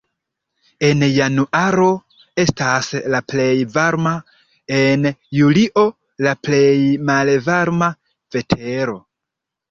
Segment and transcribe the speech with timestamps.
[0.85, 1.89] En januaro
[2.43, 4.13] estas la plej varma,
[4.77, 5.05] en
[5.39, 5.83] julio
[6.29, 6.71] la plej
[7.11, 7.91] malvarma
[8.37, 8.97] vetero.